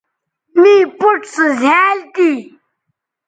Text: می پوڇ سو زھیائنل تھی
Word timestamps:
می 0.59 0.75
پوڇ 0.99 1.21
سو 1.33 1.43
زھیائنل 1.61 1.99
تھی 2.13 2.31